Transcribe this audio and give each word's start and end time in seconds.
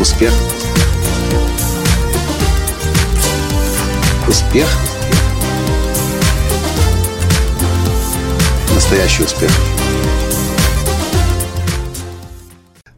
Успех. 0.00 0.32
Успех. 4.26 4.66
Настоящий 8.74 9.24
успех. 9.24 9.50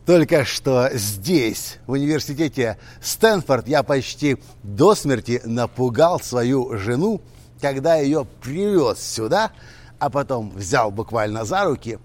Только 0.07 0.45
что 0.45 0.91
здесь, 0.93 1.79
в 1.89 1.91
университете 1.91 2.79
Стэнфорд, 3.01 3.67
я 3.67 3.83
почти 3.83 4.37
до 4.63 4.95
смерти 4.95 5.43
напугал 5.45 6.21
свою 6.21 6.79
жену, 6.79 7.21
когда 7.61 7.97
ее 7.97 8.29
привез 8.41 9.01
сюда, 9.01 9.51
а 9.99 10.09
потом 10.09 10.53
взял 10.55 10.93
буквально 10.93 11.45
за 11.45 11.65
руки 11.65 11.99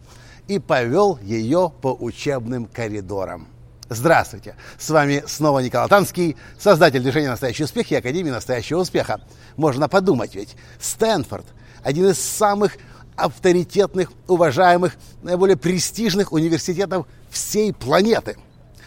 и 0.47 0.57
повел 0.57 1.19
ее 1.21 1.71
по 1.83 1.93
учебным 1.93 2.65
коридорам. 2.65 3.47
Здравствуйте! 3.89 4.55
С 4.77 4.89
вами 4.89 5.23
снова 5.27 5.59
Николай 5.59 5.87
Танский, 5.87 6.35
создатель 6.59 6.99
движения 6.99 7.29
«Настоящий 7.29 7.63
успех» 7.63 7.89
и 7.89 7.95
Академии 7.95 8.31
«Настоящего 8.31 8.81
успеха». 8.81 9.21
Можно 9.55 9.87
подумать 9.87 10.35
ведь, 10.35 10.57
Стэнфорд– 10.77 11.45
один 11.83 12.07
из 12.09 12.19
самых 12.19 12.73
авторитетных, 13.15 14.11
уважаемых, 14.27 14.97
наиболее 15.23 15.55
престижных 15.55 16.33
университетов 16.33 17.07
всей 17.29 17.71
планеты. 17.71 18.35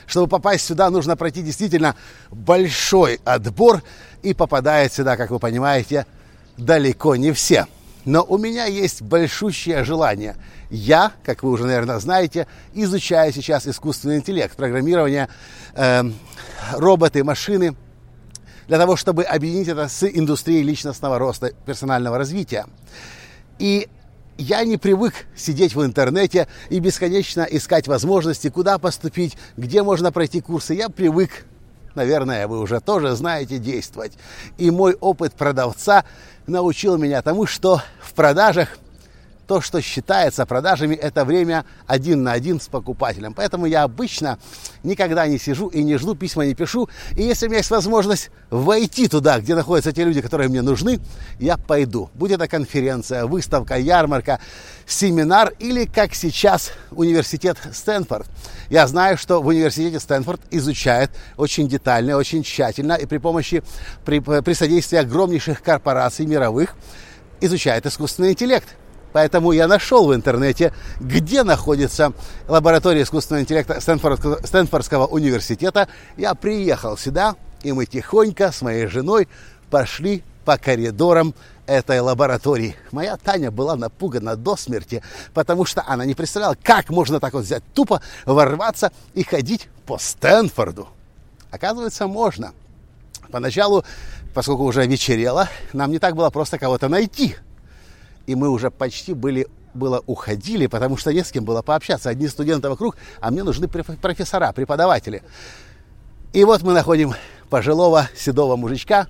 Чтобы 0.06 0.28
попасть 0.28 0.66
сюда, 0.66 0.90
нужно 0.90 1.16
пройти 1.16 1.40
действительно 1.40 1.96
большой 2.30 3.20
отбор, 3.24 3.82
и 4.23 4.34
попадает 4.34 4.92
сюда, 4.92 5.16
как 5.16 5.30
вы 5.30 5.38
понимаете, 5.38 6.04
далеко 6.59 7.16
не 7.16 7.32
все. 7.32 7.66
Но 8.04 8.24
у 8.26 8.38
меня 8.38 8.65
есть 8.65 9.02
большущее 9.02 9.84
желание. 9.84 10.37
Я, 10.70 11.12
как 11.23 11.43
вы 11.43 11.51
уже, 11.51 11.65
наверное, 11.65 11.98
знаете, 11.98 12.46
изучаю 12.73 13.32
сейчас 13.32 13.66
искусственный 13.66 14.16
интеллект, 14.16 14.57
программирование, 14.57 15.29
э, 15.74 16.02
роботы, 16.73 17.23
машины, 17.24 17.76
для 18.68 18.79
того, 18.79 18.96
чтобы 18.96 19.24
объединить 19.24 19.68
это 19.68 19.88
с 19.88 20.04
индустрией 20.04 20.62
личностного 20.62 21.18
роста, 21.18 21.52
персонального 21.66 22.16
развития. 22.16 22.66
И 23.59 23.88
я 24.38 24.64
не 24.64 24.79
привык 24.79 25.26
сидеть 25.37 25.74
в 25.74 25.85
интернете 25.85 26.48
и 26.70 26.79
бесконечно 26.79 27.42
искать 27.42 27.88
возможности, 27.88 28.48
куда 28.48 28.79
поступить, 28.79 29.37
где 29.57 29.82
можно 29.82 30.12
пройти 30.12 30.40
курсы. 30.40 30.74
Я 30.74 30.88
привык, 30.88 31.46
наверное, 31.95 32.49
вы 32.49 32.60
уже 32.60 32.80
тоже 32.80 33.15
знаете, 33.16 33.59
действовать. 33.59 34.13
И 34.59 34.71
мой 34.71 34.96
опыт 35.01 35.35
продавца 35.35 36.05
научил 36.47 36.97
меня 36.99 37.23
тому, 37.23 37.47
что 37.47 37.82
в 38.01 38.13
продажах– 38.15 38.77
то, 39.51 39.60
что 39.60 39.82
считается 39.82 40.46
продажами, 40.46 40.95
это 40.95 41.24
время 41.24 41.65
один 41.88 42.23
на 42.23 42.30
один 42.30 42.60
с 42.60 42.68
покупателем. 42.68 43.34
Поэтому 43.34 43.66
я 43.66 43.82
обычно 43.82 44.38
никогда 44.84 45.26
не 45.26 45.40
сижу 45.40 45.66
и 45.66 45.82
не 45.82 45.96
жду, 45.96 46.15
письма 46.15 46.46
не 46.46 46.54
пишу. 46.54 46.88
И 47.16 47.23
если 47.24 47.46
у 47.46 47.48
меня 47.48 47.59
есть 47.59 47.70
возможность 47.73 48.30
войти 48.51 49.09
туда, 49.09 49.40
где 49.40 49.57
находятся 49.57 49.90
те 49.90 50.04
люди, 50.04 50.20
которые 50.20 50.48
мне 50.48 50.62
нужны, 50.62 51.01
я 51.40 51.57
пойду. 51.57 52.10
Будь 52.15 52.30
это 52.30 52.46
конференция, 52.46 53.26
выставка, 53.26 53.76
ярмарка, 53.76 54.38
семинар 54.87 55.52
или, 55.59 55.85
как 55.85 56.14
сейчас, 56.14 56.70
университет 56.92 57.57
Стэнфорд. 57.73 58.29
Я 58.68 58.87
знаю, 58.87 59.18
что 59.18 59.42
в 59.42 59.48
университете 59.48 59.98
Стэнфорд 59.98 60.42
изучают 60.52 61.10
очень 61.37 61.68
детально, 61.68 62.16
очень 62.16 62.45
тщательно 62.45 62.92
и 62.92 63.04
при 63.04 63.18
помощи, 63.18 63.64
при, 64.04 64.20
при 64.20 64.53
содействии 64.53 64.98
огромнейших 64.98 65.60
корпораций 65.60 66.25
мировых 66.25 66.76
изучает 67.41 67.84
искусственный 67.84 68.31
интеллект. 68.31 68.76
Поэтому 69.12 69.53
я 69.53 69.66
нашел 69.66 70.06
в 70.06 70.15
интернете, 70.15 70.72
где 71.00 71.43
находится 71.43 72.12
лаборатория 72.48 73.03
искусственного 73.03 73.43
интеллекта 73.43 73.81
Стэнфордского, 73.81 74.41
Стэнфордского 74.44 75.06
университета. 75.06 75.88
Я 76.16 76.34
приехал 76.34 76.97
сюда, 76.97 77.34
и 77.62 77.72
мы 77.72 77.87
тихонько 77.87 78.53
с 78.53 78.62
моей 78.62 78.87
женой 78.87 79.28
пошли 79.70 80.22
по 80.44 80.56
коридорам 80.56 81.34
этой 81.66 82.00
лаборатории. 82.00 82.76
Моя 82.91 83.16
Таня 83.16 83.50
была 83.50 83.76
напугана 83.76 84.37
до 84.37 84.56
смерти, 84.56 85.03
потому 85.34 85.65
что 85.65 85.84
она 85.87 86.04
не 86.04 86.15
представляла, 86.15 86.56
как 86.60 86.91
можно 86.91 87.20
так 87.20 87.34
вот 87.34 87.44
взять 87.44 87.62
тупо, 87.75 88.00
ворваться 88.26 88.93
и 89.15 89.22
ходить 89.22 89.69
по 89.87 89.99
Стэнфорду. 89.99 90.88
Оказывается, 91.50 92.06
можно. 92.06 92.53
Поначалу, 93.31 93.84
поскольку 94.34 94.65
уже 94.65 94.87
вечерело, 94.87 95.49
нам 95.72 95.91
не 95.91 95.99
так 95.99 96.16
было 96.16 96.31
просто 96.31 96.59
кого-то 96.59 96.88
найти– 96.88 97.37
и 98.30 98.36
мы 98.36 98.48
уже 98.48 98.70
почти 98.70 99.12
были 99.12 99.48
было 99.74 100.04
уходили, 100.06 100.68
потому 100.68 100.96
что 100.96 101.12
не 101.12 101.24
с 101.24 101.32
кем 101.32 101.44
было 101.44 101.62
пообщаться. 101.62 102.10
Одни 102.10 102.28
студенты 102.28 102.68
вокруг, 102.68 102.96
а 103.20 103.32
мне 103.32 103.42
нужны 103.42 103.66
профессора, 103.66 104.52
преподаватели. 104.52 105.24
И 106.32 106.44
вот 106.44 106.62
мы 106.62 106.72
находим 106.72 107.12
пожилого 107.48 108.08
седого 108.16 108.54
мужичка. 108.54 109.08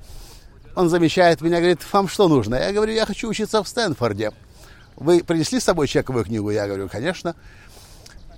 Он 0.75 0.88
замечает 0.88 1.42
меня, 1.42 1.59
говорит, 1.59 1.80
вам 1.92 2.09
что 2.09 2.28
нужно? 2.28 2.54
Я 2.54 2.72
говорю, 2.72 2.94
я 2.94 3.04
хочу 3.04 3.28
учиться 3.28 3.62
в 3.62 3.69
Стэнфорде. 3.69 4.32
Вы 4.97 5.22
принесли 5.22 5.60
с 5.60 5.64
собой 5.64 5.86
чековую 5.86 6.25
книгу? 6.25 6.50
Я 6.50 6.66
говорю, 6.66 6.88
конечно. 6.88 7.34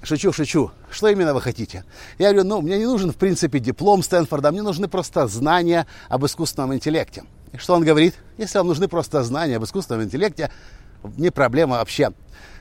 Шучу, 0.02 0.32
шучу. 0.32 0.72
Что 0.90 1.08
именно 1.08 1.32
вы 1.32 1.40
хотите? 1.40 1.84
Я 2.18 2.32
говорю, 2.32 2.48
ну, 2.48 2.60
мне 2.60 2.78
не 2.78 2.86
нужен, 2.86 3.12
в 3.12 3.16
принципе, 3.16 3.60
диплом 3.60 4.02
Стэнфорда, 4.02 4.50
мне 4.50 4.62
нужны 4.62 4.88
просто 4.88 5.28
знания 5.28 5.86
об 6.08 6.26
искусственном 6.26 6.74
интеллекте. 6.74 7.22
И 7.52 7.58
что 7.58 7.74
он 7.74 7.84
говорит? 7.84 8.14
Если 8.38 8.58
вам 8.58 8.68
нужны 8.68 8.88
просто 8.88 9.22
знания 9.22 9.56
об 9.56 9.64
искусственном 9.64 10.04
интеллекте, 10.04 10.50
не 11.16 11.30
проблема 11.30 11.76
вообще. 11.76 12.12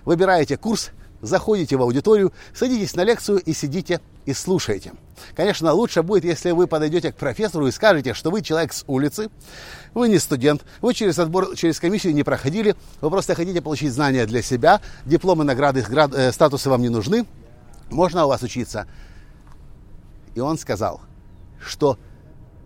Выбираете 0.03 0.57
курс, 0.57 0.91
заходите 1.21 1.77
в 1.77 1.81
аудиторию, 1.81 2.33
садитесь 2.53 2.95
на 2.95 3.03
лекцию 3.03 3.39
и 3.39 3.53
сидите 3.53 4.01
и 4.25 4.33
слушаете. 4.33 4.93
Конечно, 5.35 5.71
лучше 5.73 6.03
будет, 6.03 6.25
если 6.25 6.51
вы 6.51 6.67
подойдете 6.67 7.11
к 7.11 7.15
профессору 7.15 7.67
и 7.67 7.71
скажете, 7.71 8.13
что 8.13 8.31
вы 8.31 8.41
человек 8.41 8.73
с 8.73 8.83
улицы, 8.87 9.29
вы 9.93 10.09
не 10.09 10.19
студент, 10.19 10.63
вы 10.81 10.93
через 10.93 11.19
отбор, 11.19 11.55
через 11.55 11.79
комиссию 11.79 12.13
не 12.13 12.23
проходили, 12.23 12.75
вы 12.99 13.09
просто 13.09 13.35
хотите 13.35 13.61
получить 13.61 13.93
знания 13.93 14.25
для 14.25 14.41
себя, 14.41 14.81
дипломы, 15.05 15.43
награды, 15.43 15.83
град, 15.83 16.13
э, 16.13 16.31
статусы 16.31 16.69
вам 16.69 16.81
не 16.81 16.89
нужны, 16.89 17.25
можно 17.89 18.25
у 18.25 18.29
вас 18.29 18.41
учиться. 18.41 18.87
И 20.33 20.39
он 20.39 20.57
сказал, 20.57 21.01
что, 21.63 21.97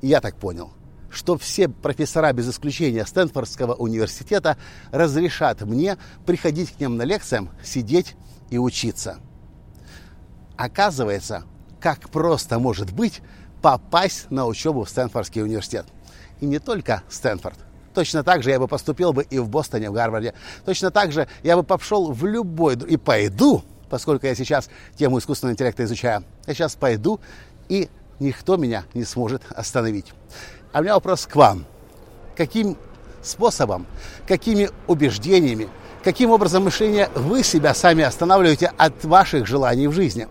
я 0.02 0.22
так 0.22 0.38
понял, 0.38 0.72
что 1.15 1.37
все 1.37 1.67
профессора 1.67 2.33
без 2.33 2.49
исключения 2.49 3.05
Стэнфордского 3.05 3.73
университета 3.73 4.57
разрешат 4.91 5.61
мне 5.61 5.97
приходить 6.25 6.71
к 6.71 6.79
ним 6.79 6.97
на 6.97 7.03
лекциям, 7.03 7.49
сидеть 7.63 8.15
и 8.49 8.57
учиться. 8.57 9.17
Оказывается, 10.57 11.43
как 11.79 12.09
просто 12.09 12.59
может 12.59 12.91
быть 12.91 13.21
попасть 13.61 14.29
на 14.29 14.45
учебу 14.45 14.83
в 14.83 14.89
Стэнфордский 14.89 15.41
университет. 15.41 15.85
И 16.39 16.45
не 16.45 16.59
только 16.59 17.03
Стэнфорд. 17.09 17.57
Точно 17.93 18.23
так 18.23 18.43
же 18.43 18.49
я 18.49 18.59
бы 18.59 18.67
поступил 18.67 19.13
бы 19.13 19.23
и 19.23 19.39
в 19.39 19.47
Бостоне, 19.47 19.89
в 19.89 19.93
Гарварде. 19.93 20.33
Точно 20.65 20.91
так 20.91 21.13
же 21.13 21.27
я 21.43 21.55
бы 21.55 21.63
пошел 21.63 22.11
в 22.11 22.25
любой... 22.25 22.75
И 22.75 22.97
пойду, 22.97 23.63
поскольку 23.89 24.27
я 24.27 24.35
сейчас 24.35 24.69
тему 24.97 25.17
искусственного 25.19 25.53
интеллекта 25.53 25.85
изучаю, 25.85 26.25
я 26.45 26.53
сейчас 26.53 26.75
пойду, 26.75 27.21
и 27.69 27.89
никто 28.19 28.57
меня 28.57 28.83
не 28.93 29.05
сможет 29.05 29.43
остановить. 29.49 30.13
А 30.75 30.80
у 30.80 30.81
меня 30.81 30.96
вопрос 30.96 31.25
к 31.25 31.34
вам. 31.38 31.63
Каким 32.36 32.75
способом, 33.24 33.86
какими 34.28 34.69
убеждениями, 34.88 35.69
каким 36.03 36.31
образом 36.31 36.66
мышления 36.66 37.09
вы 37.16 37.44
себя 37.44 37.74
сами 37.74 38.03
останавливаете 38.03 38.74
от 38.75 39.06
ваших 39.06 39.47
желаний 39.47 39.88
в 39.88 39.94
жизни? 39.94 40.28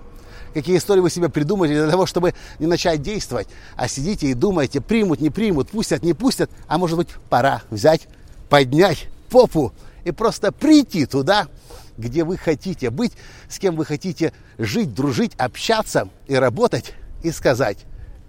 Какие 0.52 0.76
истории 0.76 1.00
вы 1.00 1.08
себе 1.08 1.30
придумали 1.30 1.72
для 1.72 1.90
того, 1.90 2.04
чтобы 2.04 2.34
не 2.58 2.66
начать 2.66 3.00
действовать, 3.00 3.48
а 3.74 3.88
сидите 3.88 4.26
и 4.26 4.34
думаете, 4.34 4.82
примут, 4.82 5.22
не 5.22 5.30
примут, 5.30 5.70
пустят, 5.70 6.02
не 6.02 6.12
пустят, 6.12 6.50
а 6.68 6.76
может 6.76 6.98
быть 6.98 7.08
пора 7.30 7.62
взять, 7.70 8.06
поднять 8.50 9.08
попу 9.30 9.72
и 10.04 10.10
просто 10.10 10.52
прийти 10.52 11.06
туда, 11.06 11.48
где 11.96 12.22
вы 12.22 12.36
хотите 12.36 12.90
быть, 12.90 13.14
с 13.48 13.58
кем 13.58 13.76
вы 13.76 13.86
хотите 13.86 14.34
жить, 14.58 14.92
дружить, 14.92 15.32
общаться 15.38 16.10
и 16.26 16.34
работать, 16.34 16.92
и 17.22 17.30
сказать, 17.30 17.78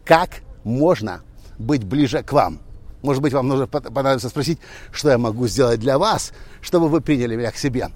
как 0.06 0.30
можно 0.64 1.22
быть 1.58 1.84
ближе 1.84 2.24
к 2.24 2.32
вам. 2.32 2.60
Может 3.02 3.22
быть, 3.22 3.34
вам 3.34 3.48
нужно 3.48 3.68
понадобится 3.68 4.30
спросить, 4.30 4.60
что 4.92 5.12
я 5.12 5.18
могу 5.18 5.48
сделать 5.48 5.80
для 5.80 6.00
вас, 6.00 6.34
чтобы 6.62 6.90
вы 6.90 7.02
приняли 7.02 7.36
меня 7.36 7.52
к 7.52 7.58
себе. 7.58 7.90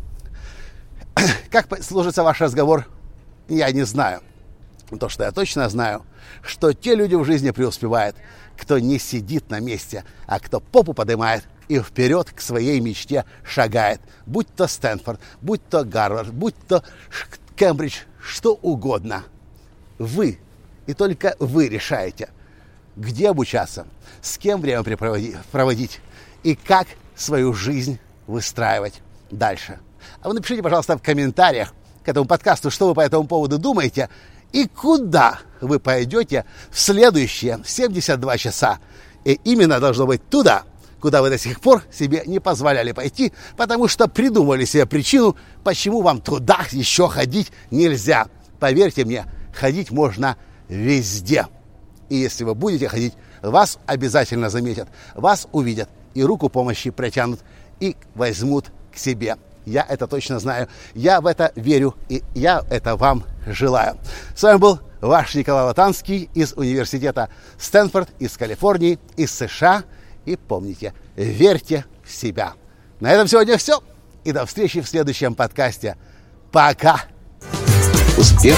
Как 1.51 1.83
сложится 1.83 2.23
ваш 2.23 2.39
разговор, 2.41 2.85
я 3.47 3.71
не 3.71 3.83
знаю. 3.83 4.21
То, 4.99 5.09
что 5.09 5.23
я 5.23 5.31
точно 5.31 5.67
знаю, 5.69 6.03
что 6.43 6.73
те 6.73 6.95
люди 6.95 7.15
в 7.15 7.25
жизни 7.25 7.51
преуспевают, 7.51 8.15
кто 8.55 8.77
не 8.77 8.99
сидит 8.99 9.49
на 9.49 9.59
месте, 9.59 10.03
а 10.27 10.39
кто 10.39 10.59
попу 10.59 10.93
поднимает 10.93 11.43
и 11.67 11.79
вперед 11.79 12.29
к 12.31 12.39
своей 12.39 12.79
мечте 12.79 13.25
шагает. 13.43 14.01
Будь 14.25 14.47
то 14.55 14.67
Стэнфорд, 14.67 15.19
будь 15.41 15.67
то 15.69 15.83
Гарвард, 15.83 16.33
будь 16.33 16.55
то 16.67 16.83
Кембридж, 17.55 18.01
что 18.21 18.53
угодно. 18.53 19.23
Вы, 19.97 20.39
и 20.85 20.93
только 20.93 21.35
вы 21.39 21.67
решаете– 21.67 22.29
где 22.99 23.29
обучаться, 23.29 23.87
с 24.21 24.37
кем 24.37 24.61
время 24.61 24.83
проводить 25.51 26.01
и 26.43 26.55
как 26.55 26.87
свою 27.15 27.53
жизнь 27.53 27.97
выстраивать 28.27 29.01
дальше. 29.31 29.79
А 30.21 30.27
вы 30.27 30.35
напишите, 30.35 30.61
пожалуйста, 30.61 30.97
в 30.97 31.01
комментариях 31.01 31.73
к 32.03 32.09
этому 32.09 32.25
подкасту, 32.25 32.69
что 32.69 32.87
вы 32.87 32.93
по 32.93 33.01
этому 33.01 33.25
поводу 33.25 33.57
думаете, 33.57 34.09
и 34.51 34.67
куда 34.67 35.39
вы 35.61 35.79
пойдете 35.79 36.45
в 36.71 36.79
следующие 36.79 37.59
72 37.65 38.37
часа. 38.37 38.79
И 39.23 39.39
именно 39.43 39.79
должно 39.79 40.05
быть 40.05 40.27
туда, 40.29 40.63
куда 40.99 41.21
вы 41.21 41.29
до 41.29 41.37
сих 41.37 41.61
пор 41.61 41.83
себе 41.91 42.23
не 42.25 42.39
позволяли 42.39 42.91
пойти, 42.91 43.31
потому 43.55 43.87
что 43.87 44.07
придумали 44.07 44.65
себе 44.65 44.85
причину, 44.85 45.37
почему 45.63 46.01
вам 46.01 46.21
туда 46.21 46.65
еще 46.71 47.07
ходить 47.07 47.51
нельзя. 47.71 48.27
Поверьте 48.59 49.05
мне, 49.05 49.25
ходить 49.53 49.91
можно 49.91 50.35
везде. 50.67 51.47
И 52.09 52.15
если 52.15 52.43
вы 52.43 52.55
будете 52.55 52.87
ходить, 52.87 53.13
вас 53.41 53.79
обязательно 53.85 54.49
заметят, 54.49 54.87
вас 55.15 55.47
увидят 55.51 55.89
и 56.13 56.23
руку 56.23 56.49
помощи 56.49 56.89
протянут 56.89 57.39
и 57.79 57.95
возьмут 58.15 58.65
к 58.93 58.97
себе. 58.97 59.37
Я 59.65 59.85
это 59.87 60.07
точно 60.07 60.39
знаю. 60.39 60.67
Я 60.95 61.21
в 61.21 61.27
это 61.27 61.51
верю, 61.55 61.95
и 62.09 62.23
я 62.33 62.63
это 62.69 62.95
вам 62.95 63.23
желаю. 63.45 63.97
С 64.35 64.41
вами 64.41 64.57
был 64.57 64.79
ваш 64.99 65.35
Николай 65.35 65.65
Латанский 65.65 66.29
из 66.33 66.53
университета 66.53 67.29
Стэнфорд, 67.59 68.09
из 68.19 68.35
Калифорнии, 68.35 68.99
из 69.15 69.31
США. 69.31 69.83
И 70.25 70.35
помните, 70.35 70.93
верьте 71.15 71.85
в 72.03 72.11
себя. 72.11 72.53
На 72.99 73.11
этом 73.11 73.27
сегодня 73.27 73.57
все. 73.57 73.81
И 74.23 74.31
до 74.31 74.45
встречи 74.45 74.81
в 74.81 74.87
следующем 74.87 75.35
подкасте. 75.35 75.95
Пока! 76.51 77.03
Успех! 78.17 78.57